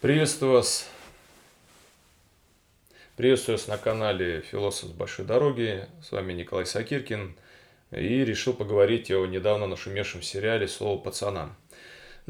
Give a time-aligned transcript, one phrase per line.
[0.00, 0.88] Приветствую вас.
[3.16, 5.86] Приветствую вас на канале Философ с большой дороги.
[6.02, 7.36] С вами Николай Сакиркин.
[7.90, 11.54] И решил поговорить о недавно нашумевшем сериале «Слово пацана».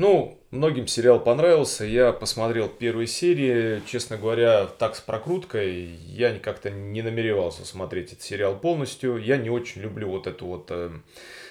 [0.00, 1.84] Ну, многим сериал понравился.
[1.84, 3.82] Я посмотрел первые серии.
[3.86, 5.90] Честно говоря, так с прокруткой.
[6.06, 9.18] Я как-то не намеревался смотреть этот сериал полностью.
[9.18, 10.90] Я не очень люблю вот эту вот э,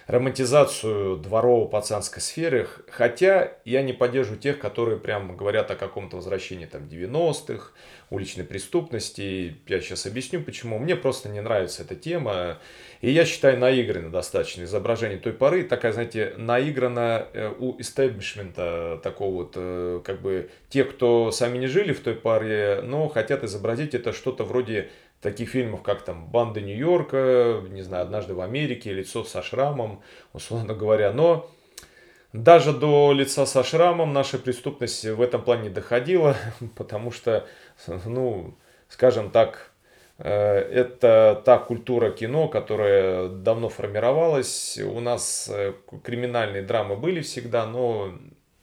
[0.08, 2.68] романтизацию дворово-пацанской сферы.
[2.90, 7.74] Хотя я не поддерживаю тех, которые прям говорят о каком-то возвращении там 90-х,
[8.10, 9.58] уличной преступности.
[9.68, 10.80] Я сейчас объясню почему.
[10.80, 12.58] Мне просто не нравится эта тема.
[13.02, 15.64] И я считаю наигранно достаточно изображение той поры.
[15.64, 18.39] Такая, знаете, наиграна э, у истеблишмента
[19.04, 23.44] такого вот, э, как бы, те, кто сами не жили в той паре, но хотят
[23.44, 24.90] изобразить это что-то вроде
[25.22, 30.02] таких фильмов, как там «Банда Нью-Йорка», не знаю, «Однажды в Америке», «Лицо со шрамом»,
[30.34, 31.12] условно говоря.
[31.12, 31.50] Но
[32.34, 36.36] даже до лица со шрамом наша преступность в этом плане не доходила,
[36.76, 37.48] потому что,
[38.06, 38.56] ну,
[38.88, 39.69] скажем так,
[40.24, 44.78] это та культура кино, которая давно формировалась.
[44.78, 48.12] У нас э, криминальные драмы были всегда, но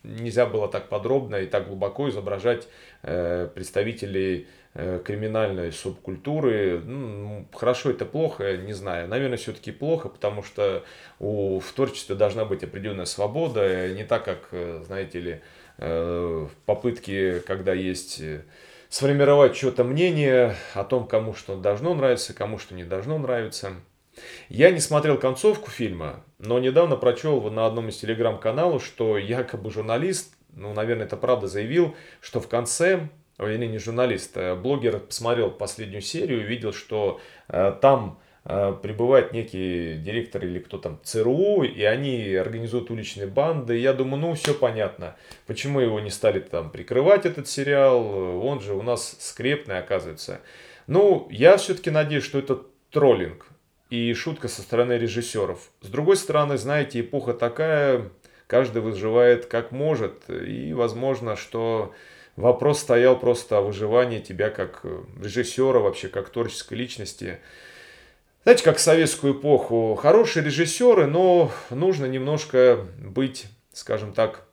[0.03, 2.69] нельзя было так подробно и так глубоко изображать
[3.03, 6.83] э, представителей э, криминальной субкультуры.
[6.85, 9.09] Ну, хорошо это плохо, не знаю.
[9.09, 10.85] Наверное, все-таки плохо, потому что
[11.19, 15.41] у, в творчестве должна быть определенная свобода, не так, как, э, знаете ли,
[15.79, 18.23] в попытке, когда есть
[18.97, 23.75] сформировать что-то мнение о том, кому что должно нравиться, кому что не должно нравиться.
[24.49, 30.33] Я не смотрел концовку фильма, но недавно прочел на одном из телеграм-каналов, что якобы журналист,
[30.49, 36.01] ну, наверное, это правда, заявил, что в конце, ой, не журналист, а блогер посмотрел последнюю
[36.01, 42.33] серию и видел, что э, там прибывает некий директор или кто там ЦРУ, и они
[42.35, 43.77] организуют уличные банды.
[43.77, 45.17] Я думаю, ну все понятно,
[45.47, 48.07] почему его не стали там прикрывать этот сериал,
[48.45, 50.41] он же у нас скрепный оказывается.
[50.87, 53.49] Ну, я все-таки надеюсь, что это троллинг
[53.91, 55.71] и шутка со стороны режиссеров.
[55.81, 58.11] С другой стороны, знаете, эпоха такая,
[58.47, 61.93] каждый выживает как может, и возможно, что
[62.37, 64.85] вопрос стоял просто о выживании тебя как
[65.21, 67.41] режиссера, вообще как творческой личности.
[68.47, 74.47] Знаете, как в советскую эпоху, хорошие режиссеры, но нужно немножко быть, скажем так,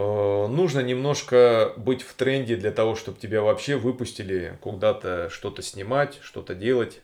[0.00, 6.20] Э, нужно немножко быть в тренде для того, чтобы тебя вообще выпустили куда-то что-то снимать,
[6.22, 7.00] что-то делать.